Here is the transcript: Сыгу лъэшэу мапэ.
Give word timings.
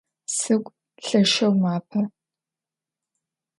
Сыгу 0.35 0.71
лъэшэу 1.05 1.53
мапэ. 1.61 2.01